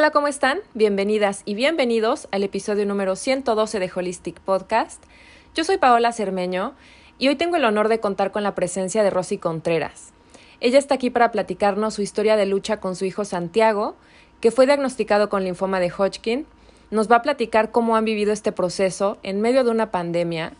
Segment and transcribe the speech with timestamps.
[0.00, 0.60] Hola, ¿cómo están?
[0.72, 5.04] Bienvenidas y bienvenidos al episodio número 112 de Holistic Podcast.
[5.54, 6.72] Yo soy Paola Cermeño
[7.18, 10.14] y hoy tengo el honor de contar con la presencia de Rosy Contreras.
[10.60, 13.94] Ella está aquí para platicarnos su historia de lucha con su hijo Santiago,
[14.40, 16.46] que fue diagnosticado con linfoma de Hodgkin.
[16.90, 20.54] Nos va a platicar cómo han vivido este proceso en medio de una pandemia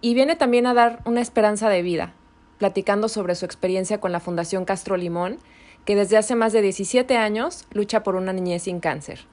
[0.00, 2.12] y viene también a dar una esperanza de vida,
[2.58, 5.38] platicando sobre su experiencia con la Fundación Castro Limón
[5.84, 9.26] que desde hace más de 17 años lucha por una niñez sin cáncer.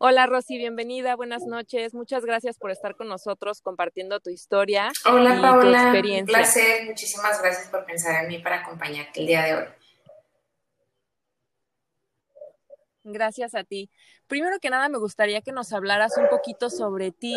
[0.00, 1.92] Hola Rosy, bienvenida, buenas noches.
[1.92, 6.22] Muchas gracias por estar con nosotros compartiendo tu historia Hola, y Paola, tu experiencia.
[6.22, 9.64] Un placer, muchísimas gracias por pensar en mí para acompañarte el día de hoy.
[13.02, 13.90] Gracias a ti.
[14.28, 17.36] Primero que nada, me gustaría que nos hablaras un poquito sobre ti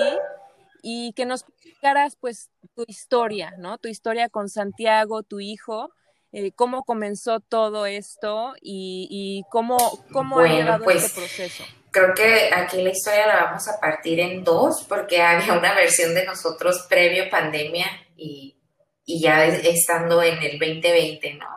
[0.81, 3.77] y que nos explicaras pues tu historia, ¿no?
[3.77, 5.91] Tu historia con Santiago, tu hijo,
[6.33, 9.77] eh, cómo comenzó todo esto y, cómo,
[10.13, 11.63] cómo ha llevado pues, este proceso.
[11.91, 16.13] Creo que aquí la historia la vamos a partir en dos, porque había una versión
[16.13, 18.57] de nosotros previo pandemia y,
[19.05, 21.47] y ya estando en el 2020, ¿no?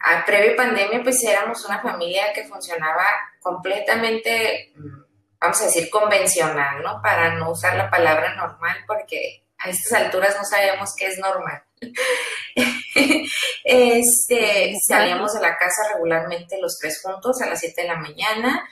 [0.00, 3.04] A previo pandemia, pues éramos una familia que funcionaba
[3.40, 5.07] completamente mm,
[5.40, 7.00] vamos a decir, convencional, ¿no?
[7.02, 11.62] Para no usar la palabra normal, porque a estas alturas no sabemos qué es normal.
[13.64, 18.68] este, salíamos de la casa regularmente los tres juntos a las 7 de la mañana.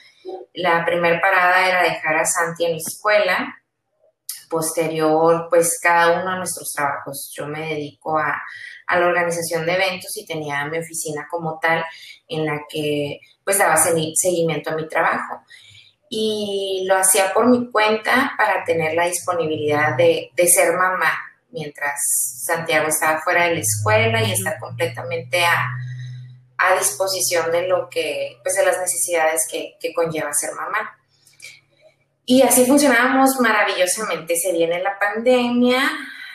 [0.53, 3.61] La primera parada era dejar a Santi en la escuela.
[4.49, 7.33] Posterior, pues cada uno de nuestros trabajos.
[7.35, 8.41] Yo me dedico a,
[8.87, 11.83] a la organización de eventos y tenía mi oficina como tal
[12.29, 15.41] en la que pues daba seguimiento a mi trabajo
[16.09, 21.11] y lo hacía por mi cuenta para tener la disponibilidad de, ser mamá
[21.49, 21.99] mientras
[22.45, 25.73] Santiago estaba fuera de la escuela y estar completamente a,
[26.79, 30.97] disposición de lo que, pues de las necesidades que, conlleva ser mamá.
[32.25, 34.35] Y así funcionábamos maravillosamente.
[34.35, 35.89] Se viene la pandemia,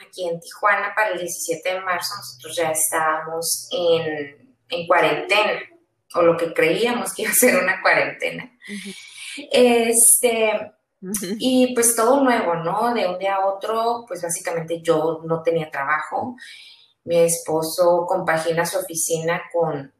[0.06, 5.60] aquí en Tijuana para el 17 de marzo nosotros ya estábamos en, cuarentena,
[6.14, 8.50] o lo que creíamos que iba a ser una cuarentena.
[9.50, 10.72] Este,
[11.38, 12.94] y pues todo nuevo, ¿no?
[12.94, 16.36] De un día a otro, pues básicamente yo no tenía trabajo.
[17.04, 19.92] Mi esposo compagina su oficina con,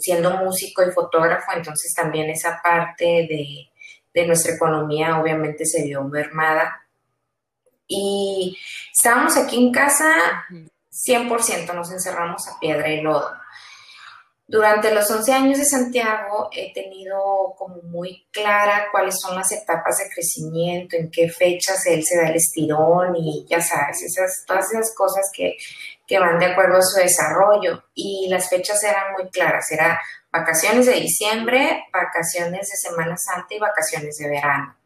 [0.00, 3.70] siendo músico y fotógrafo, entonces también esa parte de,
[4.12, 6.82] de nuestra economía obviamente se vio mermada.
[7.86, 8.56] Y
[8.92, 10.14] estábamos aquí en casa,
[10.90, 13.30] 100% nos encerramos a piedra y lodo.
[14.46, 19.96] Durante los 11 años de Santiago he tenido como muy clara cuáles son las etapas
[19.96, 24.70] de crecimiento, en qué fechas él se da el estirón y ya sabes, esas, todas
[24.70, 25.56] esas cosas que,
[26.06, 27.84] que van de acuerdo a su desarrollo.
[27.94, 29.98] Y las fechas eran muy claras, era
[30.30, 34.76] vacaciones de diciembre, vacaciones de Semana Santa y vacaciones de verano.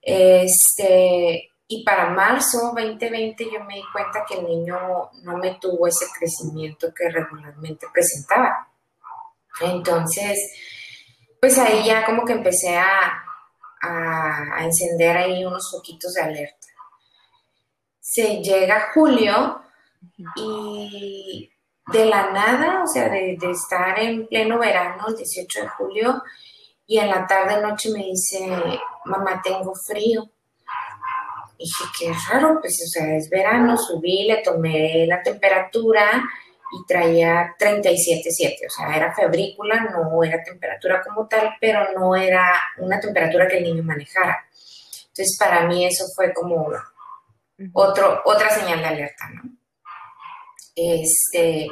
[0.00, 5.86] Este, y para marzo 2020 yo me di cuenta que el niño no me tuvo
[5.86, 8.68] ese crecimiento que regularmente presentaba.
[9.58, 10.38] Entonces,
[11.40, 13.24] pues ahí ya como que empecé a,
[13.80, 16.66] a, encender ahí unos foquitos de alerta.
[18.00, 19.62] Se llega julio
[20.36, 21.50] y
[21.86, 26.22] de la nada, o sea, de, de, estar en pleno verano, el 18 de julio,
[26.86, 28.46] y en la tarde noche me dice,
[29.06, 30.30] mamá, tengo frío
[31.62, 36.22] dije, qué raro, pues, o sea, es verano, subí, le tomé la temperatura
[36.72, 42.54] y traía 37.7, o sea, era febrícula, no era temperatura como tal, pero no era
[42.78, 44.46] una temperatura que el niño manejara.
[45.08, 46.68] Entonces, para mí eso fue como
[47.74, 49.42] otro, otra señal de alerta, ¿no?
[50.74, 51.68] Este,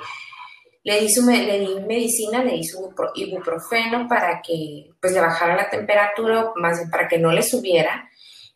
[0.83, 5.57] le di, su, le di medicina, le di su ibuprofeno para que pues le bajara
[5.57, 8.10] la temperatura, más bien para que no le subiera,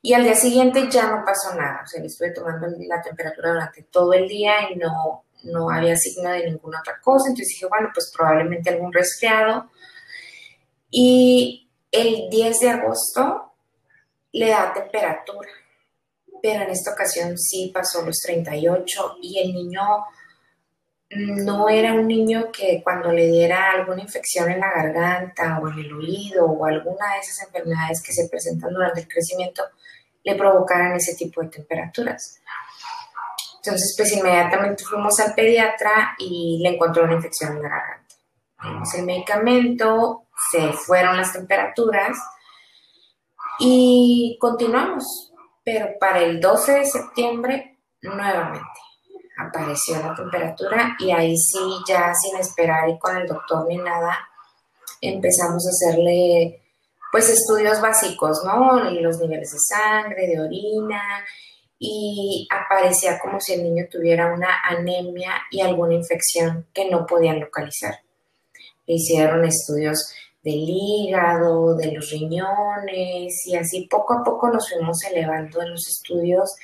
[0.04, 3.52] y al día siguiente ya no pasó nada, o sea, le estuve tomando la temperatura
[3.52, 7.66] durante todo el día y no, no había signo de ninguna otra cosa, entonces dije,
[7.66, 9.70] bueno, pues probablemente algún resfriado.
[10.90, 13.54] Y el 10 de agosto
[14.32, 15.48] le da temperatura,
[16.42, 19.80] pero en esta ocasión sí pasó los 38 y el niño
[21.10, 25.78] no era un niño que cuando le diera alguna infección en la garganta o en
[25.78, 29.62] el oído o alguna de esas enfermedades que se presentan durante el crecimiento,
[30.24, 32.40] le provocaran ese tipo de temperaturas.
[33.56, 38.14] Entonces, pues inmediatamente fuimos al pediatra y le encontró una infección en la garganta.
[38.62, 42.18] Dimos el medicamento, se fueron las temperaturas
[43.58, 45.32] y continuamos.
[45.62, 48.68] Pero para el 12 de septiembre, nuevamente.
[49.36, 51.58] Apareció la temperatura y ahí sí,
[51.88, 54.19] ya sin esperar y con el doctor ni nada,
[55.00, 56.60] empezamos a hacerle
[57.10, 58.90] pues estudios básicos, ¿no?
[58.90, 61.25] Los niveles de sangre, de orina,
[61.78, 67.40] y aparecía como si el niño tuviera una anemia y alguna infección que no podían
[67.40, 68.00] localizar.
[68.86, 75.02] Le hicieron estudios del hígado, de los riñones y así poco a poco nos fuimos
[75.04, 76.54] elevando en los estudios,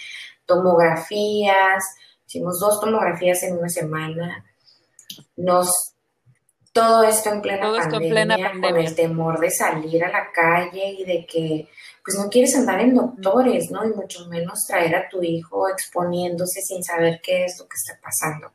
[0.46, 1.82] tomografías,
[2.30, 4.44] hicimos dos tomografías en una semana,
[5.36, 5.68] nos
[6.72, 11.26] todo esto en plena, pandemia, con el temor de salir a la calle y de
[11.26, 11.68] que
[12.04, 13.84] pues no quieres andar en doctores, ¿no?
[13.84, 17.98] Y mucho menos traer a tu hijo exponiéndose sin saber qué es lo que está
[18.00, 18.52] pasando.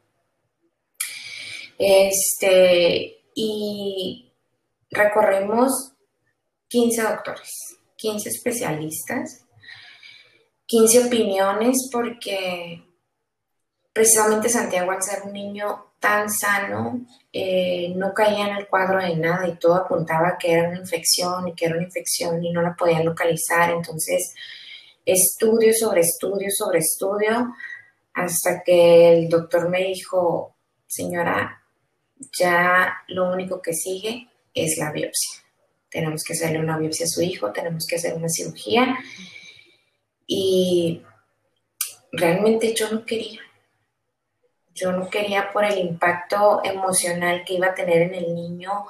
[1.78, 4.32] Este, y
[4.90, 5.92] recorrimos
[6.70, 9.46] 15 doctores, 15 especialistas,
[10.66, 12.86] 15 opiniones, porque
[13.96, 17.00] precisamente Santiago, al ser un niño tan sano,
[17.32, 21.48] eh, no caía en el cuadro de nada y todo apuntaba que era una infección
[21.48, 23.72] y que era una infección y no la podían localizar.
[23.72, 24.36] Entonces,
[25.06, 27.56] estudio sobre estudio sobre estudio,
[28.14, 31.64] hasta que el doctor me dijo, señora,
[32.38, 35.42] ya lo único que sigue es la biopsia.
[35.90, 38.98] Tenemos que hacerle una biopsia a su hijo, tenemos que hacer una cirugía.
[40.28, 41.02] Y
[42.12, 43.45] realmente yo no quería.
[44.76, 48.86] Yo no quería por el impacto emocional que iba a tener en el niño,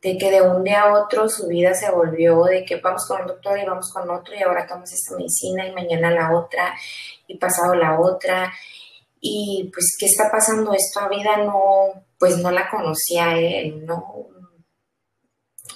[0.00, 3.20] de que de un día a otro su vida se volvió de que vamos con
[3.22, 6.74] un doctor y vamos con otro y ahora tomas esta medicina y mañana la otra
[7.26, 8.52] y pasado la otra.
[9.20, 10.72] Y pues, ¿qué está pasando?
[10.72, 14.28] Esta vida no, pues no la conocía él, ¿no?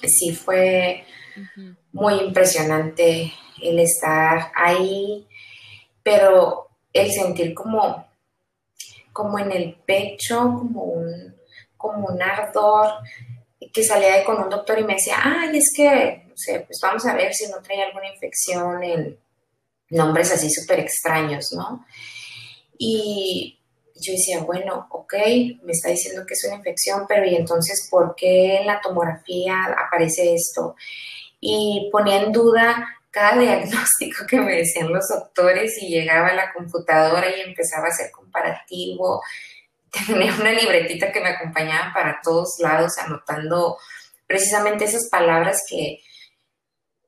[0.01, 1.05] Sí fue
[1.91, 5.27] muy impresionante el estar ahí,
[6.01, 8.07] pero el sentir como
[9.15, 11.33] como en el pecho, como un,
[11.77, 12.95] como un ardor,
[13.71, 16.79] que salía de con un doctor y me decía, ay, es que, no sé, pues
[16.81, 19.17] vamos a ver si no trae alguna infección en
[19.91, 21.85] nombres así súper extraños, ¿no?
[22.77, 23.57] Y
[23.95, 25.13] yo decía, bueno, ok,
[25.63, 29.63] me está diciendo que es una infección, pero ¿y entonces por qué en la tomografía
[29.87, 30.75] aparece esto?
[31.39, 36.51] Y ponía en duda cada diagnóstico que me decían los doctores y llegaba a la
[36.51, 39.23] computadora y empezaba a hacer comparativo.
[40.07, 43.77] Tenía una libretita que me acompañaba para todos lados anotando
[44.27, 46.01] precisamente esas palabras que,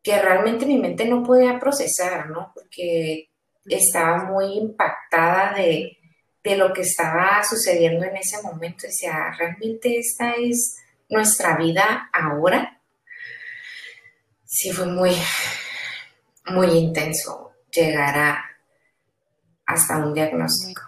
[0.01, 2.53] que realmente mi mente no podía procesar, ¿no?
[2.53, 3.29] Porque
[3.65, 5.97] estaba muy impactada de,
[6.41, 8.87] de lo que estaba sucediendo en ese momento.
[8.87, 10.77] Decía, ¿realmente esta es
[11.09, 12.79] nuestra vida ahora?
[14.45, 15.11] Sí, fue muy,
[16.49, 18.39] muy intenso llegar
[19.65, 20.81] hasta un diagnóstico.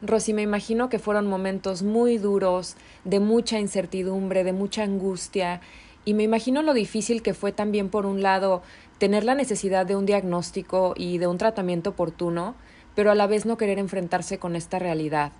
[0.00, 5.60] Rosy, me imagino que fueron momentos muy duros, de mucha incertidumbre, de mucha angustia,
[6.04, 8.62] y me imagino lo difícil que fue también, por un lado,
[8.98, 12.56] tener la necesidad de un diagnóstico y de un tratamiento oportuno,
[12.96, 15.30] pero a la vez no querer enfrentarse con esta realidad.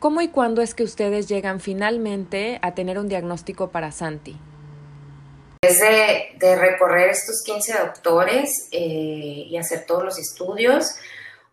[0.00, 4.36] ¿Cómo y cuándo es que ustedes llegan finalmente a tener un diagnóstico para Santi?
[5.60, 5.80] Después
[6.38, 10.94] de, recorrer estos 15 doctores eh, y hacer todos los estudios,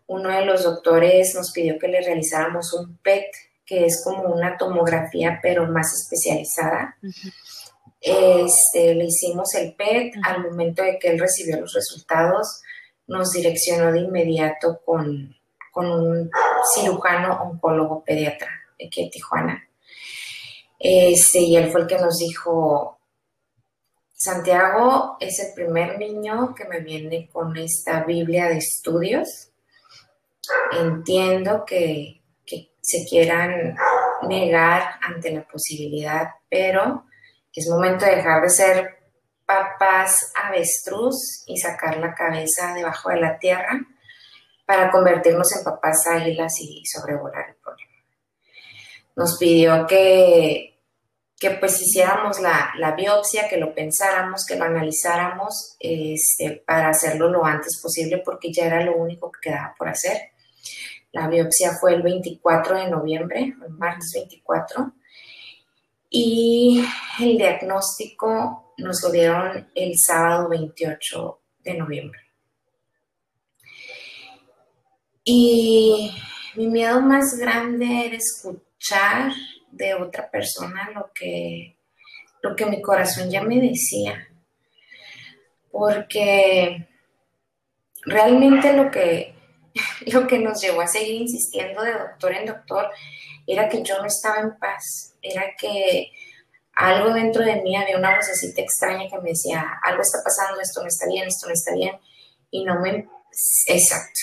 [0.06, 3.26] uno de los doctores nos pidió que le realizáramos un PET,
[3.64, 6.96] que es como una tomografía, pero más especializada.
[8.00, 12.62] este, le hicimos el PET, al momento de que él recibió los resultados,
[13.06, 15.34] nos direccionó de inmediato con,
[15.72, 16.30] con un
[16.74, 19.68] cirujano oncólogo pediatra de aquí de Tijuana.
[20.78, 22.98] Este, y él fue el que nos dijo,
[24.24, 29.50] Santiago es el primer niño que me viene con esta Biblia de estudios.
[30.72, 32.22] Entiendo que,
[32.86, 33.74] se quieran
[34.28, 37.06] negar ante la posibilidad, pero
[37.50, 38.98] es momento de dejar de ser
[39.46, 43.80] papás avestruz y sacar la cabeza debajo de la tierra
[44.66, 47.92] para convertirnos en papás águilas y sobrevolar el problema.
[49.16, 50.73] Nos pidió que
[51.44, 57.44] que pues hiciéramos la, biopsia, que lo pensáramos, que lo analizáramos este, para hacerlo lo
[57.44, 60.30] antes posible porque ya era lo único que quedaba por hacer.
[61.12, 64.94] La biopsia fue el 24 de noviembre, el martes 24,
[66.08, 66.82] y
[67.20, 72.20] el diagnóstico nos lo dieron el sábado 28 de noviembre.
[75.22, 76.10] Y
[76.54, 79.30] mi miedo más grande era escuchar
[79.76, 81.76] de otra persona lo que,
[82.42, 84.28] lo que mi corazón ya me decía.
[85.70, 86.88] Porque
[88.06, 89.34] realmente lo que,
[90.12, 92.90] lo que nos llevó a seguir insistiendo de doctor en doctor
[93.46, 96.10] era que yo no estaba en paz, era que
[96.74, 100.80] algo dentro de mí había una vocecita extraña que me decía, algo está pasando, esto
[100.80, 102.00] no está bien, esto no está bien,
[102.50, 103.06] y no me,
[103.66, 104.20] exacto,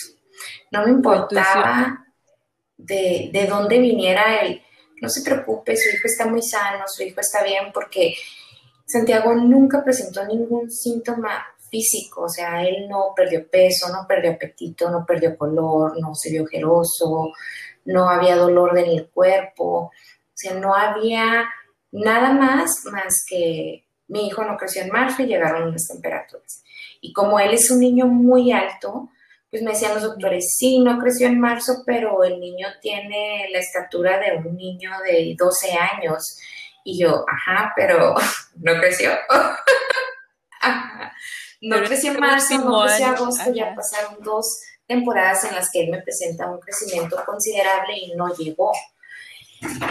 [0.72, 2.04] no me importaba
[2.76, 4.62] de, de dónde viniera él,
[5.02, 8.14] no se preocupe, su hijo está muy sano, su hijo está bien, porque
[8.86, 14.90] Santiago nunca presentó ningún síntoma físico, o sea, él no perdió peso, no perdió apetito,
[14.90, 17.32] no perdió color, no se vio ojeroso,
[17.86, 19.90] no había dolor en el cuerpo, o
[20.34, 21.48] sea, no había
[21.90, 26.62] nada más más que mi hijo no creció en marzo y llegaron unas temperaturas.
[27.00, 29.08] Y como él es un niño muy alto,
[29.52, 33.58] pues me decían los doctores, sí, no creció en marzo, pero el niño tiene la
[33.58, 36.38] estatura de un niño de 12 años.
[36.84, 38.14] Y yo, ajá, pero
[38.56, 39.12] no creció.
[41.64, 45.82] No creció en marzo, no creció en agosto, ya pasaron dos temporadas en las que
[45.82, 48.72] él me presenta un crecimiento considerable y no llegó.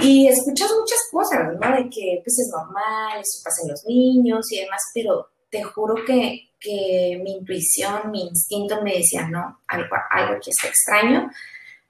[0.02, 1.76] Y escuchas muchas cosas, ¿no?
[1.78, 5.96] De que pues es normal, eso pasa en los niños y demás, pero te juro
[6.06, 11.32] que, mi intuición, mi instinto me decía, no, algo, algo que está extraño,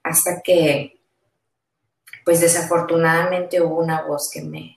[0.02, 1.00] hasta que,
[2.24, 4.76] pues desafortunadamente hubo una voz que me,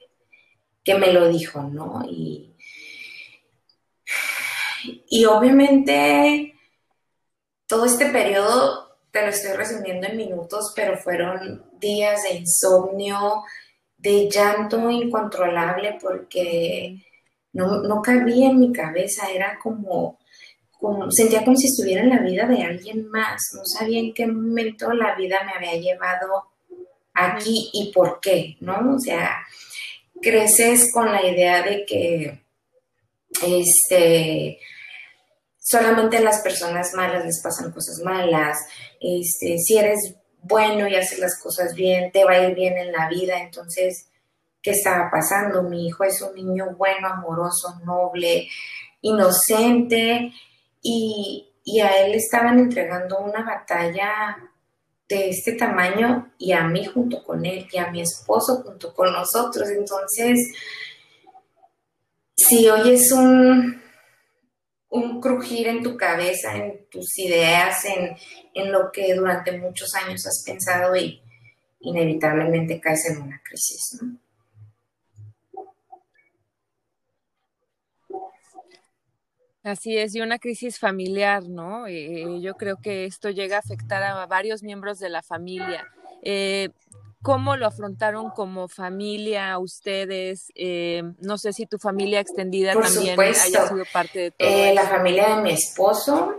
[0.84, 2.04] que me lo dijo, ¿no?
[2.08, 2.56] Y,
[5.10, 6.56] y obviamente
[7.68, 13.44] todo este periodo, te lo estoy resumiendo en minutos, pero fueron días de insomnio,
[13.98, 17.04] de llanto incontrolable porque
[17.56, 20.20] no, no cabía en mi cabeza, era como,
[20.78, 24.28] como, sentía como si estuviera en la vida de alguien más, no sabía en qué
[24.28, 26.52] momento la vida me había llevado
[27.14, 28.96] aquí y por qué, ¿no?
[28.96, 29.42] O sea,
[30.22, 32.44] creces con la idea de que,
[33.42, 34.60] este,
[35.58, 38.58] solamente a las personas malas les pasan cosas malas,
[39.00, 42.92] este, si eres bueno y haces las cosas bien, te va a ir bien en
[42.92, 44.10] la vida, entonces,
[44.66, 45.62] ¿qué estaba pasando?
[45.62, 48.50] Mi hijo es un niño bueno, amoroso, noble,
[49.02, 50.34] inocente,
[50.82, 51.52] y,
[51.84, 54.38] a él estaban entregando una batalla
[55.08, 59.12] de este tamaño y a mí junto con él y a mi esposo junto con
[59.12, 59.70] nosotros.
[59.70, 60.54] Entonces,
[62.36, 63.82] si hoy es un,
[64.90, 70.44] un crujir en tu cabeza, en tus ideas, en, lo que durante muchos años has
[70.46, 71.22] pensado y
[71.82, 74.25] inevitablemente caes en una crisis, ¿no?
[79.66, 81.88] Así es, y una crisis familiar, ¿no?
[81.88, 85.88] Eh, yo creo que esto llega a afectar a varios miembros de la familia.
[86.22, 86.70] Eh,
[87.24, 90.52] ¿Cómo lo afrontaron como familia ustedes?
[90.54, 94.48] Eh, no sé si tu familia extendida también haya sido parte de todo.
[94.48, 96.36] Eh, la familia de mi esposo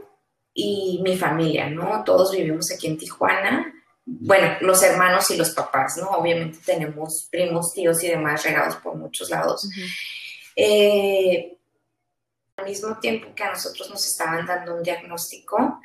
[0.54, 2.04] y mi familia, ¿no?
[2.04, 3.75] Todos vivimos aquí en Tijuana.
[4.04, 6.11] Bueno, los hermanos y los papás, ¿no?
[6.11, 9.68] Obviamente tenemos primos, tíos y demás regados por muchos lados.
[10.54, 11.56] Eh,
[12.57, 15.81] al mismo tiempo que a nosotros nos estaban dando un diagnóstico,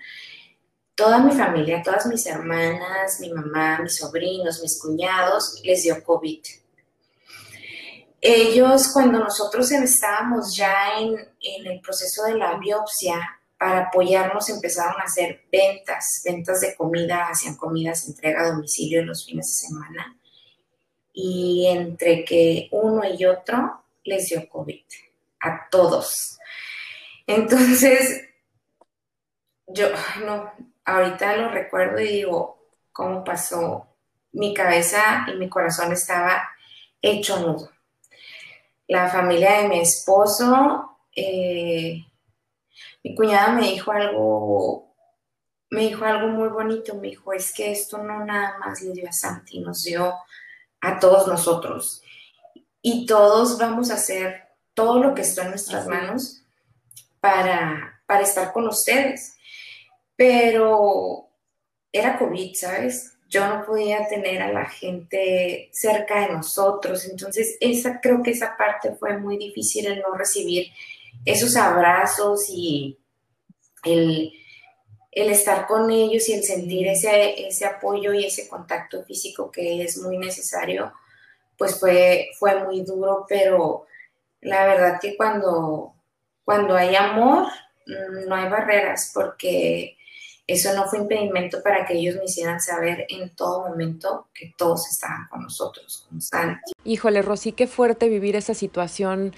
[0.96, 6.40] toda mi familia, todas mis hermanas, mi mamá, mis sobrinos, mis cuñados, les dio COVID.
[8.22, 13.20] Ellos, cuando nosotros estábamos ya en, el proceso de la biopsia,
[13.58, 19.08] para apoyarnos empezaron a hacer ventas, ventas de comida, hacían comidas, entrega a domicilio en
[19.08, 20.18] los fines de semana.
[21.14, 24.84] Y entre que uno y otro les dio COVID,
[25.42, 26.38] a todos.
[27.28, 28.24] Entonces,
[29.68, 29.88] yo,
[30.26, 30.52] no,
[30.86, 33.88] ahorita lo recuerdo y digo, ¿cómo pasó?
[34.34, 36.50] Mi cabeza y mi corazón estaba
[37.02, 37.70] hecho nudo.
[38.88, 42.06] La familia de mi esposo, eh,
[43.04, 44.96] mi cuñada me dijo algo,
[45.70, 49.08] me dijo algo muy bonito, me dijo, es que esto no nada más le dio
[49.08, 50.14] a Santi, nos dio
[50.82, 52.02] a todos nosotros.
[52.82, 54.51] Y todos vamos a hacer
[54.82, 56.42] todo lo que está en nuestras manos
[57.20, 59.36] para, para estar con ustedes.
[60.16, 61.30] Pero
[61.92, 63.14] era COVID, ¿sabes?
[63.30, 68.58] Yo no podía tener a la gente cerca de nosotros, entonces esa, creo que esa
[68.58, 70.68] parte fue muy difícil el no recibir
[71.26, 72.98] esos abrazos y
[73.86, 74.34] el,
[75.12, 79.98] estar con ellos y el sentir ese, ese apoyo y ese contacto físico que es
[80.00, 80.92] muy necesario,
[81.56, 83.86] pues fue, fue muy duro, pero
[84.42, 85.94] la verdad que cuando,
[86.44, 87.48] cuando hay amor,
[87.86, 89.98] mm, no hay barreras, porque
[90.48, 94.90] eso no fue impedimento para que ellos me hicieran saber en todo momento que todos
[94.90, 96.74] estaban con nosotros, con Santi.
[96.84, 99.34] Híjole, Rosy, qué fuerte vivir esa situación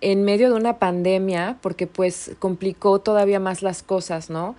[0.00, 4.56] en medio de una pandemia, porque pues complicó todavía más las cosas, ¿no?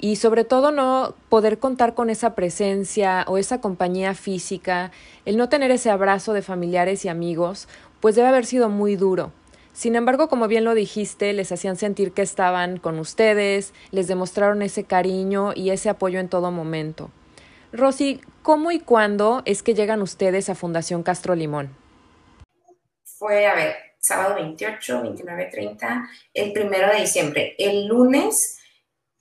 [0.00, 4.92] y sobre todo no poder contar con esa presencia o esa compañía física,
[5.26, 7.68] el no tener ese abrazo de familiares y amigos,
[8.00, 9.32] pues debe haber sido muy duro.
[9.72, 14.62] Sin embargo, como bien lo dijiste, les hacían sentir que estaban con ustedes, les demostraron
[14.62, 17.10] ese cariño y ese apoyo en todo momento.
[17.72, 21.76] Rosy, ¿cómo y cuándo es que llegan ustedes a Fundación Castro Limón?
[23.04, 27.54] Fue, a ver, sábado 28, 29, 30, el primero de diciembre.
[27.58, 28.58] El lunes,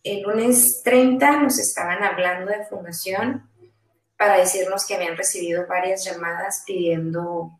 [0.03, 3.47] el lunes 30 nos estaban hablando de Fundación
[4.17, 7.59] para decirnos que habían recibido varias llamadas pidiendo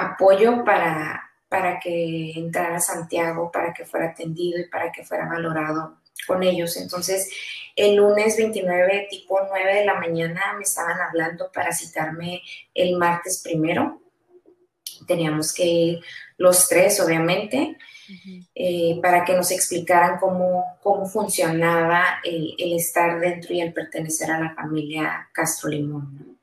[0.00, 5.98] apoyo para, para que entrara Santiago, para que fuera atendido y para que fuera valorado
[6.26, 6.76] con ellos.
[6.76, 7.30] Entonces,
[7.76, 12.42] el lunes 29, tipo 9 de la mañana, me estaban hablando para citarme
[12.74, 14.00] el martes primero.
[15.06, 16.00] Teníamos que ir
[16.36, 17.76] los tres, obviamente,
[18.54, 24.40] eh, para que nos explicaran cómo, cómo funcionaba el, estar dentro y el pertenecer a
[24.40, 26.39] la familia Castro Limón.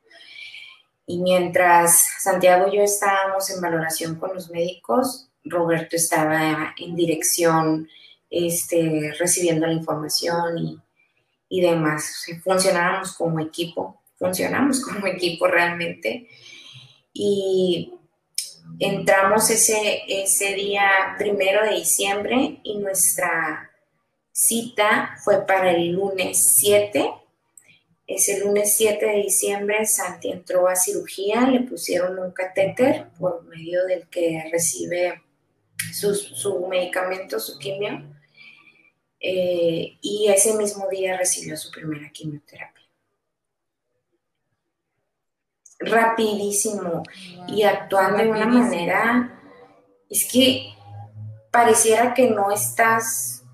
[1.10, 7.88] Y mientras Santiago y yo estábamos en valoración con los médicos, Roberto estaba en dirección,
[8.28, 10.78] este, recibiendo la información y,
[11.48, 12.26] y demás.
[12.44, 16.28] funcionábamos como equipo, funcionamos como equipo realmente.
[17.14, 17.94] Y
[18.78, 23.70] entramos ese, ese día primero de diciembre y nuestra
[24.30, 27.14] cita fue para el lunes 7
[28.08, 33.84] ese lunes 7 de diciembre Santi entró a cirugía, le pusieron un catéter por medio
[33.84, 35.22] del que recibe
[35.92, 38.02] su, medicamento, su quimio,
[39.20, 42.86] eh, y ese mismo día recibió su primera quimioterapia.
[45.80, 47.02] Rapidísimo
[47.46, 49.38] y actuando de una manera,
[50.08, 50.70] es que
[51.50, 53.44] pareciera que no estás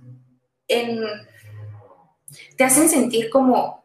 [0.69, 1.03] en...
[2.57, 3.84] Te hacen sentir como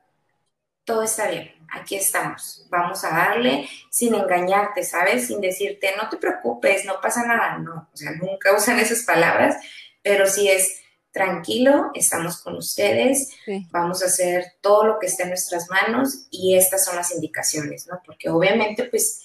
[0.90, 5.28] todo está bien, aquí estamos, vamos a darle sin engañarte, ¿sabes?
[5.28, 9.56] Sin decirte, no te preocupes, no pasa nada, no, o sea, nunca usan esas palabras,
[10.02, 13.30] pero sí es tranquilo, estamos con ustedes,
[13.70, 17.86] vamos a hacer todo lo que esté en nuestras manos y estas son las indicaciones,
[17.86, 18.02] ¿no?
[18.04, 19.24] Porque obviamente pues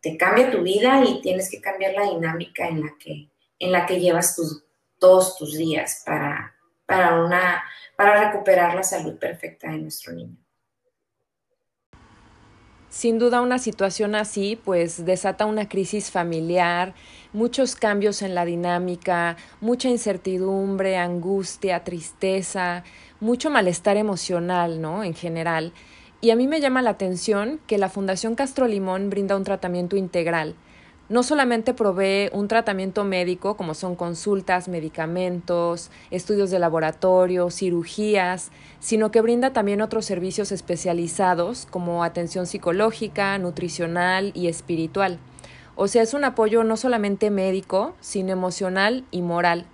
[0.00, 3.30] te cambia tu vida y tienes que cambiar la dinámica en la que,
[3.60, 4.64] en la que llevas tus,
[4.98, 6.56] todos tus días para,
[6.86, 7.62] para, una,
[7.96, 10.36] para recuperar la salud perfecta de nuestro niño.
[12.90, 16.94] Sin duda una situación así pues desata una crisis familiar,
[17.34, 22.84] muchos cambios en la dinámica, mucha incertidumbre, angustia, tristeza,
[23.20, 25.04] mucho malestar emocional, ¿no?
[25.04, 25.72] En general.
[26.22, 29.96] Y a mí me llama la atención que la Fundación Castro Limón brinda un tratamiento
[29.96, 30.56] integral
[31.08, 39.10] no solamente provee un tratamiento médico, como son consultas, medicamentos, estudios de laboratorio, cirugías, sino
[39.10, 45.18] que brinda también otros servicios especializados como atención psicológica, nutricional y espiritual.
[45.76, 49.64] O sea, es un apoyo no solamente médico, sino emocional y moral.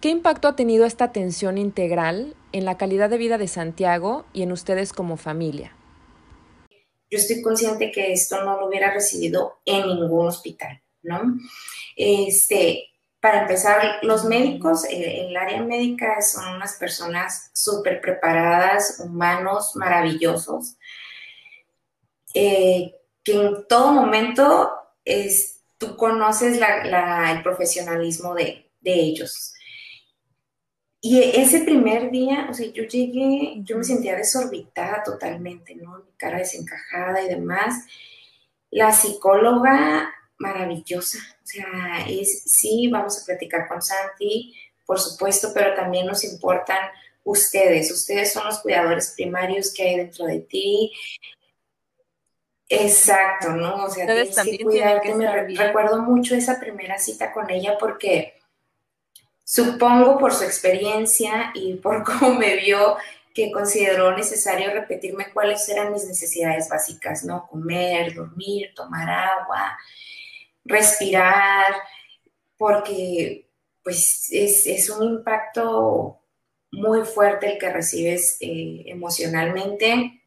[0.00, 4.42] ¿Qué impacto ha tenido esta atención integral en la calidad de vida de Santiago y
[4.42, 5.72] en ustedes como familia?
[7.10, 11.38] Yo estoy consciente que esto no lo hubiera recibido en ningún hospital, ¿no?
[11.96, 12.90] Este,
[13.20, 19.72] para empezar, los médicos, eh, en el área médica son unas personas súper preparadas, humanos,
[19.74, 20.76] maravillosos,
[22.34, 24.70] eh, que en todo momento
[25.04, 29.55] es, tú conoces el profesionalismo de, de ellos.
[31.00, 35.98] Y ese primer día, o sea, yo llegué, yo me sentía desorbitada totalmente, ¿no?
[35.98, 37.84] Mi cara desencajada y demás.
[38.70, 44.54] La psicóloga, maravillosa, o sea, es, sí, vamos a platicar con Santi,
[44.84, 46.78] por supuesto, pero también nos importan
[47.24, 47.90] ustedes.
[47.90, 50.92] Ustedes son los cuidadores primarios que hay dentro de ti.
[52.68, 53.84] Exacto, ¿no?
[53.84, 55.14] O sea, tienes que cuidarte.
[55.14, 58.35] Me recuerdo mucho esa primera cita con ella porque
[59.48, 62.96] Supongo por su experiencia y por cómo me vio
[63.32, 67.46] que consideró necesario repetirme cuáles eran mis necesidades básicas, ¿no?
[67.46, 69.78] Comer, dormir, tomar agua,
[70.64, 71.66] respirar,
[72.58, 73.46] porque
[73.84, 76.18] pues es, un impacto
[76.72, 80.22] muy fuerte el que recibes eh, emocionalmente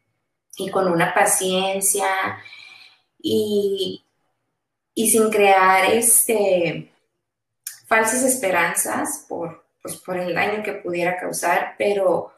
[0.55, 2.07] y con una paciencia
[3.21, 4.01] y,
[4.95, 6.89] y sin crear este
[7.89, 12.31] falsas esperanzas por, pues, por el daño que pudiera causar, pero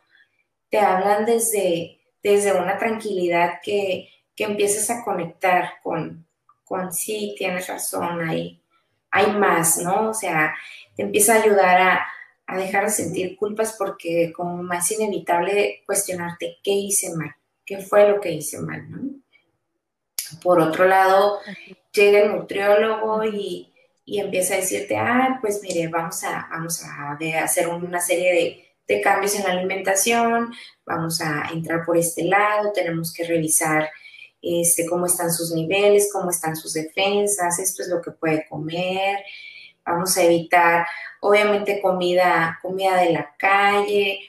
[0.69, 6.25] te hablan desde, desde una tranquilidad que, que empiezas a conectar con,
[6.63, 8.61] con sí, tienes razón, hay,
[9.11, 10.09] hay más, ¿no?
[10.09, 10.55] O sea,
[10.95, 12.07] te empieza a ayudar a,
[12.47, 17.35] a dejar de sentir culpas porque como más inevitable cuestionarte qué hice mal,
[17.65, 19.01] qué fue lo que hice mal, ¿no?
[20.41, 21.39] Por otro lado,
[21.91, 23.70] llega el nutriólogo y,
[24.05, 29.01] empieza a decirte, ah, pues mire, vamos a, vamos a hacer una serie de, de
[29.01, 30.51] cambios en la alimentación,
[30.85, 33.89] vamos a entrar por este lado, tenemos que revisar
[34.41, 39.19] este, cómo están sus niveles, cómo están sus defensas, esto es lo que puede comer,
[39.85, 40.85] vamos a evitar,
[41.21, 44.19] obviamente, comida, comida de la calle.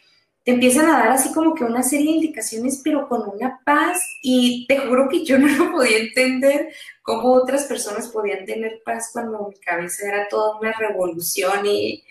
[0.44, 4.02] Te empiezan a dar así como que una serie de indicaciones, pero con una paz.
[4.22, 9.10] Y te juro que yo no lo podía entender cómo otras personas podían tener paz
[9.12, 12.04] cuando mi cabeza era toda una revolución y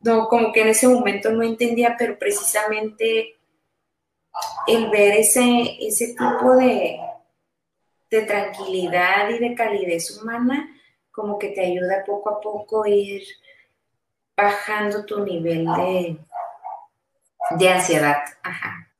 [0.00, 3.36] no, como que en ese momento no entendía, pero precisamente
[4.66, 7.00] el ver ese, ese tipo de,
[8.10, 10.70] de tranquilidad y de calidez humana
[11.10, 13.22] como que te ayuda poco a poco ir
[14.36, 16.18] bajando tu nivel de,
[17.56, 18.24] de ansiedad.
[18.42, 18.90] Ajá.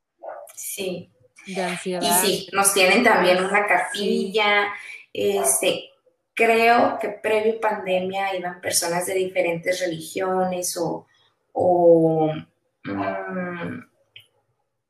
[0.55, 1.11] Sí.
[1.45, 2.01] De ansiedad.
[2.01, 4.73] Y sí, nos tienen también una capilla.
[5.13, 5.89] Este,
[6.33, 11.07] creo que previo pandemia iban personas de diferentes religiones o,
[11.53, 12.31] o
[12.83, 13.79] mm,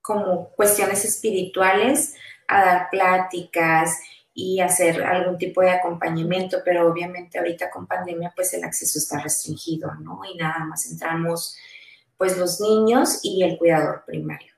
[0.01, 2.15] como cuestiones espirituales
[2.47, 3.99] a dar pláticas
[4.33, 9.19] y hacer algún tipo de acompañamiento, pero obviamente ahorita con pandemia pues el acceso está
[9.19, 10.21] restringido, ¿no?
[10.25, 11.57] Y nada más entramos
[12.17, 14.54] pues los niños y el cuidador primario.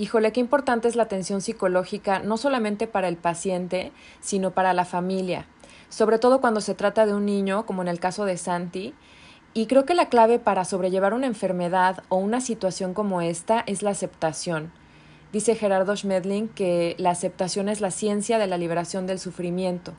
[0.00, 4.84] Híjole, qué importante es la atención psicológica, no solamente para el paciente, sino para la
[4.84, 5.46] familia,
[5.88, 8.94] sobre todo cuando se trata de un niño, como en el caso de Santi,
[9.54, 13.82] y creo que la clave para sobrellevar una enfermedad o una situación como esta es
[13.82, 14.70] la aceptación.
[15.32, 19.94] Dice Gerardo Schmedling que la aceptación es la ciencia de la liberación del sufrimiento.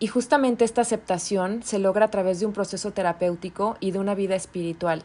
[0.00, 4.16] Y justamente esta aceptación se logra a través de un proceso terapéutico y de una
[4.16, 5.04] vida espiritual.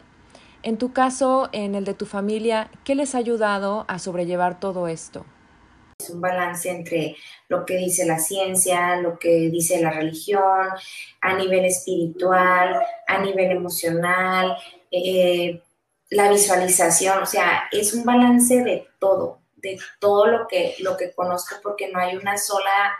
[0.66, 4.88] En tu caso, en el de tu familia, ¿qué les ha ayudado a sobrellevar todo
[4.88, 5.24] esto?
[6.00, 7.14] Es un balance entre
[7.46, 10.42] lo que dice la ciencia, lo que dice la religión,
[11.20, 14.56] a nivel espiritual, a nivel emocional,
[14.90, 15.62] eh,
[16.10, 21.12] la visualización, o sea, es un balance de todo de todo lo que, lo que
[21.12, 22.96] conozco porque no hay una sola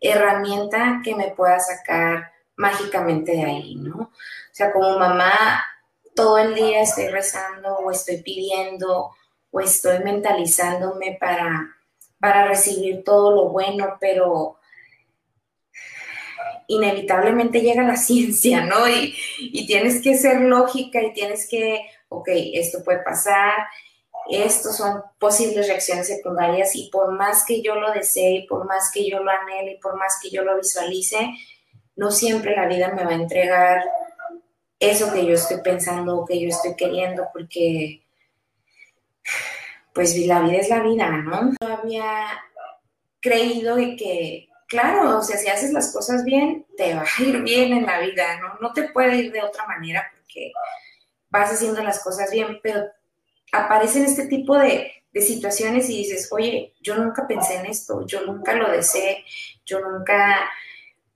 [0.00, 3.96] herramienta que me pueda sacar mágicamente de ahí, ¿no?
[3.96, 4.10] O
[4.52, 5.64] sea, como mamá,
[6.16, 9.12] todo el día estoy rezando o estoy pidiendo
[9.52, 11.76] o estoy mentalizándome para,
[12.18, 14.56] para recibir todo lo bueno, pero
[16.66, 18.88] inevitablemente llega la ciencia, ¿no?
[18.88, 23.54] Y, y tienes que ser lógica y tienes que, ok, esto puede pasar,
[24.28, 28.90] estos son posibles reacciones secundarias y por más que yo lo desee, y por más
[28.92, 31.30] que yo lo anhele, y por más que yo lo visualice,
[31.94, 33.84] no siempre la vida me va a entregar
[34.78, 38.02] eso que yo estoy pensando o que yo estoy queriendo, porque
[39.92, 41.52] pues la vida es la vida, ¿no?
[41.60, 42.28] Yo había
[43.20, 47.42] creído de que, claro, o sea, si haces las cosas bien, te va a ir
[47.42, 48.58] bien en la vida, ¿no?
[48.60, 50.52] No te puede ir de otra manera porque
[51.30, 52.84] vas haciendo las cosas bien, pero
[53.52, 58.52] aparecen este tipo de, situaciones y dices, oye, yo nunca pensé en esto, yo nunca
[58.52, 59.24] lo deseé,
[59.64, 60.46] yo nunca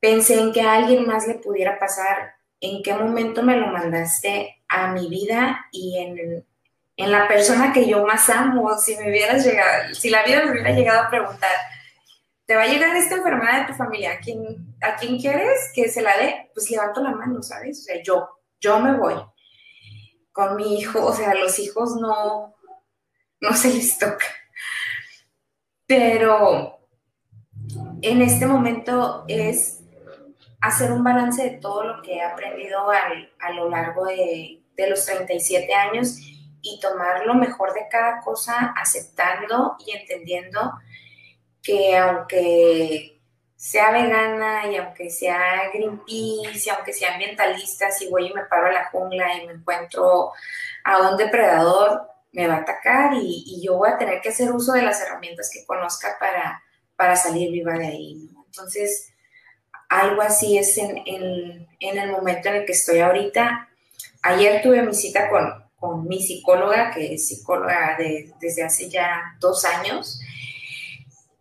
[0.01, 4.63] pensé en que a alguien más le pudiera pasar, en qué momento me lo mandaste
[4.69, 6.47] a mi vida y en,
[6.97, 10.73] la persona que yo más amo, si me hubieras llegado, si la vida me hubiera
[10.73, 11.51] llegado a preguntar,
[12.45, 14.13] ¿te va a llegar esta enfermedad de tu familia?
[14.13, 16.51] ¿A quién, ¿A quién quieres que se la dé?
[16.53, 17.79] Pues levanto la mano, ¿sabes?
[17.79, 18.29] O sea, yo,
[18.61, 19.15] yo me voy
[20.31, 22.55] con mi hijo, o sea, los hijos no,
[23.41, 24.27] no se les toca.
[25.87, 26.81] Pero
[28.03, 29.80] en este momento es
[30.61, 35.05] hacer un balance de todo lo que he aprendido a lo largo de, de los
[35.05, 36.19] 37 años
[36.63, 40.73] y tomar lo mejor de cada cosa, aceptando y entendiendo
[41.63, 43.21] que aunque
[43.57, 48.67] sea vegana y aunque sea Greenpeace y aunque sea ambientalista, si voy y me paro
[48.67, 50.33] a la jungla y me encuentro
[50.85, 54.73] a un depredador, me va a atacar y, yo voy a tener que hacer uso
[54.73, 56.63] de las herramientas que conozca para,
[56.97, 58.31] para salir viva de ahí.
[58.47, 59.10] Entonces,
[59.91, 61.03] algo así es en,
[61.81, 63.69] el momento en el que estoy ahorita.
[64.23, 67.99] Ayer tuve mi cita con, con mi psicóloga, que es psicóloga
[68.41, 70.21] desde hace ya dos años,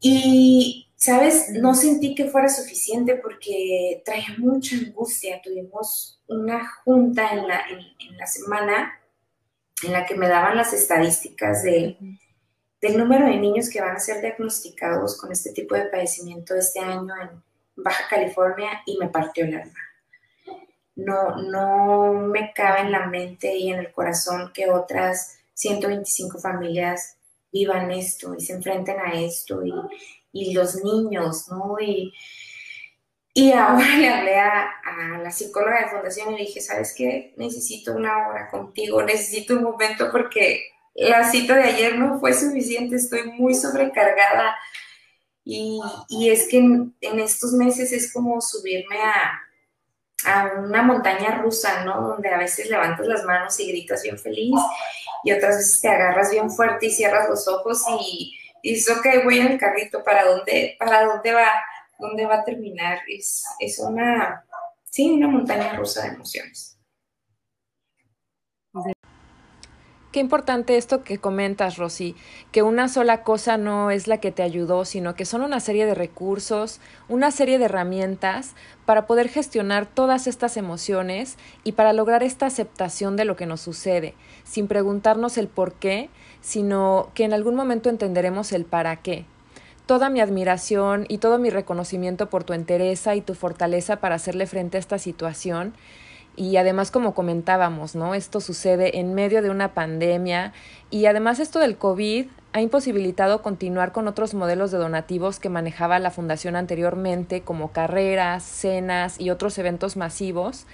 [0.02, 1.50] y ¿sabes?
[1.52, 5.42] No sentí que fuera suficiente porque traía mucha angustia.
[5.44, 9.00] Tuvimos una junta en la, en, la semana
[9.84, 11.98] en la que me daban las estadísticas de,
[12.82, 16.80] del número de niños que van a ser diagnosticados con este tipo de padecimiento este
[16.80, 17.44] año en
[17.84, 19.80] Baja California y me partió el alma.
[20.96, 27.18] no, no me cabe en la mente y en el corazón que otras 125 familias
[27.52, 29.62] vivan esto y se enfrenten a esto
[30.32, 31.76] y, los niños, ¿no?
[31.80, 32.14] Y,
[33.34, 34.72] y ahora le hablé a,
[35.22, 37.34] la psicóloga de fundación y le dije, ¿sabes qué?
[37.38, 40.64] Necesito una hora contigo, necesito un momento porque
[40.96, 44.56] la cita de ayer no fue suficiente, estoy muy sobrecargada.
[45.44, 45.82] Y,
[46.30, 49.40] es que en, estos meses es como subirme a,
[50.26, 52.02] a una montaña rusa, ¿no?
[52.02, 54.60] Donde a veces levantas las manos y gritas bien feliz
[55.24, 59.40] y otras veces te agarras bien fuerte y cierras los ojos y, dices, ok, voy
[59.40, 61.50] en el carrito, ¿para dónde, para dónde va?
[61.98, 63.00] ¿Dónde va a terminar?
[63.08, 64.46] Es, es una,
[64.84, 66.79] sí, una montaña rusa de emociones.
[70.12, 72.16] Qué importante esto que comentas, Rosy,
[72.52, 75.86] que una sola cosa no es la que te ayudó, sino que son una serie
[75.86, 78.56] de recursos, una serie de herramientas
[78.88, 83.62] para poder gestionar todas estas emociones y para lograr esta aceptación de lo que nos
[83.62, 86.10] sucede, sin preguntarnos el por qué,
[86.42, 89.26] sino que en algún momento entenderemos el para qué.
[89.86, 94.48] Toda mi admiración y todo mi reconocimiento por tu entereza y tu fortaleza para hacerle
[94.48, 95.76] frente a esta situación
[96.40, 98.16] y además, como comentábamos, ¿no?
[98.16, 100.54] Esto sucede en medio de una pandemia
[100.90, 106.00] y además esto del COVID ha imposibilitado continuar con otros modelos de donativos que manejaba
[106.00, 110.66] la fundación anteriormente, como carreras, cenas y otros eventos masivos.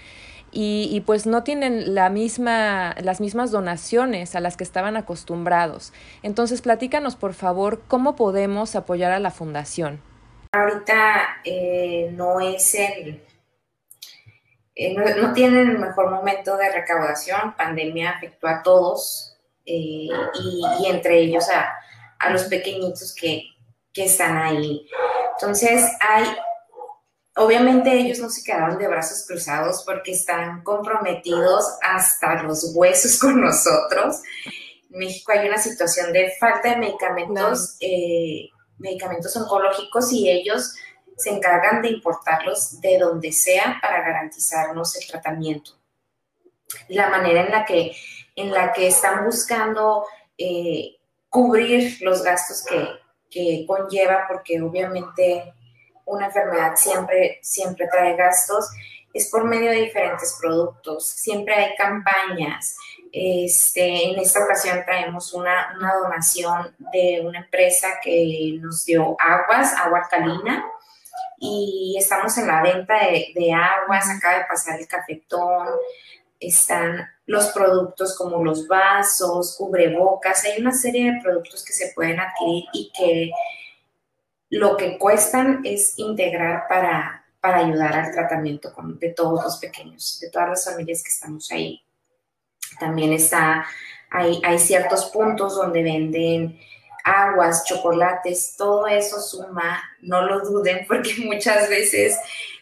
[0.58, 5.92] Y, pues no tienen la misma, las mismas donaciones a las que estaban acostumbrados.
[6.24, 10.00] Entonces, platícanos, por favor, cómo podemos apoyar a la fundación.
[10.54, 13.25] Ahorita eh, no es el,
[14.78, 21.20] eh, no, tienen el mejor momento de recaudación, pandemia afectó a todos eh, y, entre
[21.20, 21.74] ellos a,
[22.32, 23.44] los pequeñitos que,
[23.94, 24.86] están ahí.
[25.32, 26.26] Entonces, hay,
[27.38, 33.40] obviamente ellos no se quedaron de brazos cruzados porque están comprometidos hasta los huesos con
[33.40, 34.18] nosotros.
[34.92, 40.76] En México hay una situación de falta de medicamentos, eh, medicamentos oncológicos y ellos
[41.16, 45.72] se encargan de importarlos de donde sea para garantizarnos el tratamiento.
[46.90, 47.96] La manera en la que,
[48.36, 50.06] en la que están buscando
[50.38, 50.98] eh,
[51.30, 52.88] cubrir los gastos que,
[53.30, 55.54] que, conlleva, porque obviamente
[56.06, 58.70] una enfermedad siempre, siempre trae gastos,
[59.14, 61.08] es por medio de diferentes productos.
[61.08, 62.76] Siempre hay campañas.
[63.12, 69.74] Este, en esta ocasión traemos una, una donación de una empresa que nos dio aguas,
[69.74, 70.66] agua alcalina,
[71.46, 75.68] y estamos en la venta de, aguas, acaba de pasar el cafetón,
[76.40, 82.20] están los productos como los vasos, cubrebocas, hay una serie de productos que se pueden
[82.20, 83.32] adquirir y que
[84.50, 90.30] lo que cuestan es integrar para, para ayudar al tratamiento de todos los pequeños, de
[90.30, 91.82] todas las familias que estamos ahí.
[92.80, 93.66] También está,
[94.10, 96.60] hay, hay ciertos puntos donde venden
[97.06, 102.20] aguas, chocolates, todo eso suma, no lo duden porque muchas veces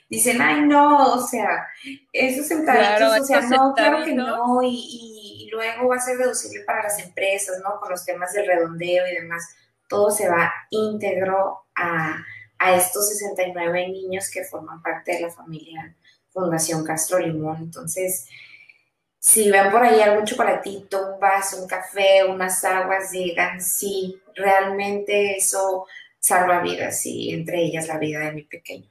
[0.10, 1.66] dicen, ay no, o sea,
[2.12, 6.84] esos centavos, o sea, no, claro que no, y, luego va a ser reducible para
[6.84, 7.80] las empresas, ¿no?
[7.80, 9.56] Con los temas del redondeo y demás,
[9.88, 12.18] todo se va íntegro a,
[12.58, 15.96] a estos 69 niños que forman parte de la familia
[16.32, 18.28] Fundación Castro Limón, entonces
[19.24, 25.38] si ven por ahí algún chocolatito, un vaso, un café, unas aguas, digan, sí, realmente
[25.38, 25.86] eso
[26.20, 28.90] salva vidas y entre ellas la vida de mi pequeño.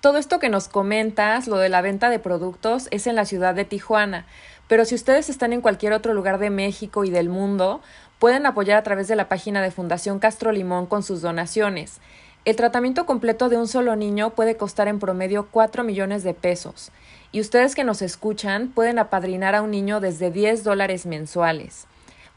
[0.00, 3.54] Todo esto que nos comentas, lo de la venta de productos, es en la ciudad
[3.54, 4.24] de Tijuana,
[4.68, 7.82] pero si ustedes están en cualquier otro lugar de México y del mundo,
[8.18, 12.00] pueden apoyar a través de la página de Fundación Castro Limón con sus donaciones.
[12.46, 16.90] El tratamiento completo de un solo niño puede costar en promedio 4 millones de pesos.
[17.30, 21.86] Y ustedes que nos escuchan pueden apadrinar a un niño desde 10 dólares mensuales.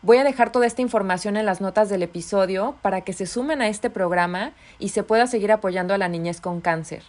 [0.01, 3.61] Voy a dejar toda esta información en las notas del episodio para que se sumen
[3.61, 7.03] a este programa y se pueda seguir apoyando a la niñez con cáncer.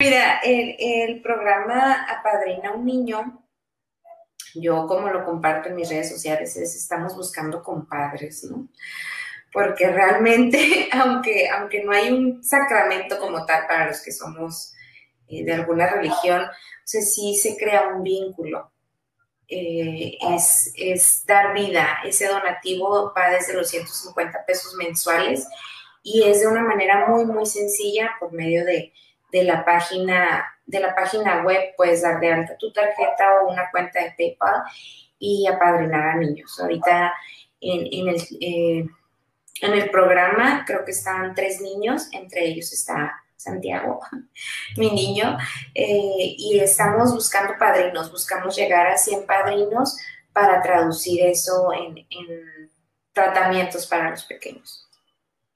[0.00, 3.44] Mira, el, programa Apadrina a un niño,
[4.54, 8.68] yo como lo comparto en mis redes sociales, es estamos buscando compadres, ¿no?
[9.52, 14.73] Porque realmente, aunque, aunque no hay un sacramento como tal para los que somos
[15.28, 16.42] de alguna religión,
[16.84, 18.70] sea, sí se crea un vínculo.
[19.48, 21.98] Eh, es, dar vida.
[22.04, 25.46] Ese donativo va desde los 150 pesos mensuales
[26.02, 28.92] y es de una manera muy, muy sencilla por medio de,
[29.32, 34.00] la página de la página web puedes dar de alta tu tarjeta o una cuenta
[34.00, 34.62] de PayPal
[35.18, 36.58] y apadrinar a niños.
[36.60, 37.12] Ahorita
[37.60, 38.86] en, el, eh,
[39.60, 44.00] en el programa creo que están tres niños, entre ellos está Santiago,
[44.76, 45.36] mi niño,
[45.74, 49.98] eh, y estamos buscando padrinos, buscamos llegar a 100 padrinos
[50.32, 52.06] para traducir eso en,
[53.12, 54.88] tratamientos para los pequeños.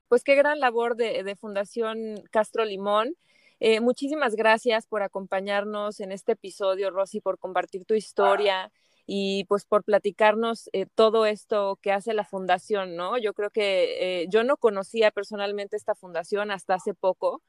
[0.06, 3.16] Pues qué gran labor de, Fundación Castro Limón.
[3.58, 8.70] Eh, muchísimas gracias por acompañarnos en este episodio, Rosy, por compartir tu historia
[9.06, 13.18] y pues por platicarnos eh, todo esto que hace la fundación, ¿no?
[13.18, 17.42] Yo creo que yo no conocía personalmente esta fundación hasta hace poco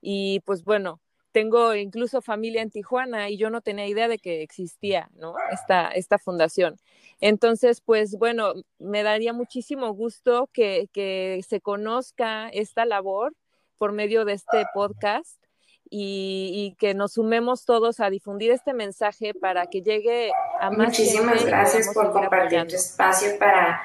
[0.00, 1.00] y pues bueno,
[1.32, 5.34] tengo incluso familia en Tijuana y yo no tenía idea de que existía, ¿no?
[5.52, 6.78] Esta, esta fundación.
[7.20, 13.34] Entonces, pues bueno, me daría muchísimo gusto que, que se conozca esta labor
[13.76, 15.42] por medio de este podcast
[15.90, 21.44] y, que nos sumemos todos a difundir este mensaje para que llegue a más Muchísimas
[21.44, 23.82] gracias por compartir tu espacio para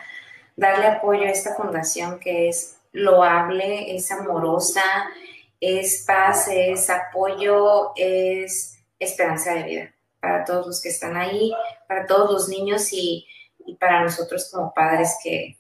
[0.56, 4.82] darle apoyo a esta fundación que es loable, es amorosa,
[5.62, 11.54] es paz, es apoyo, es esperanza de vida para todos los que están ahí,
[11.88, 13.26] para todos los niños y,
[13.65, 15.58] y para nosotros como padres que,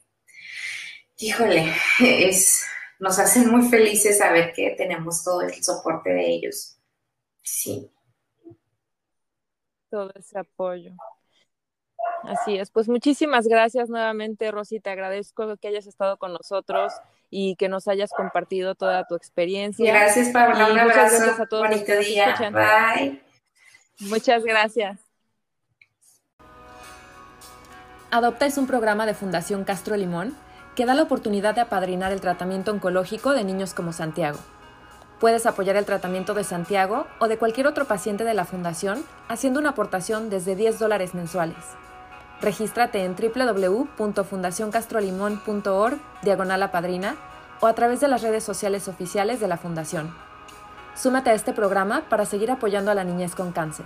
[1.17, 2.65] híjole, es
[3.01, 6.77] nos hacen muy felices saber que tenemos todo el soporte de ellos.
[7.41, 7.91] Sí.
[9.89, 10.91] Todo ese apoyo.
[12.23, 16.93] Así es, pues muchísimas gracias nuevamente, Rosy, te agradezco que hayas estado con nosotros
[17.29, 19.91] y que nos hayas compartido toda tu experiencia.
[19.91, 23.21] Gracias, Pablo, un abrazo, gracias a todos bonito día, bye.
[23.99, 24.99] Muchas gracias.
[28.11, 30.35] Adopta es un programa de Fundación Castro Limón
[30.75, 34.37] que da la oportunidad de apadrinar el tratamiento oncológico de niños como Santiago.
[35.19, 39.59] Puedes apoyar el tratamiento de Santiago o de cualquier otro paciente de la Fundación haciendo
[39.59, 41.57] una aportación desde 10 dólares mensuales.
[42.41, 47.15] Regístrate en www.fundacioncastrolimón.org diagonal a padrina
[47.59, 50.11] o a través de las redes sociales oficiales de la Fundación.
[50.95, 53.85] Súmate a este programa para seguir apoyando a la niñez con cáncer.